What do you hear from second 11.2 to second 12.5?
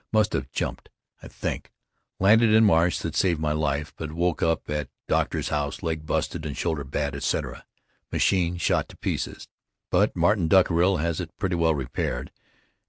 it pretty well repaired.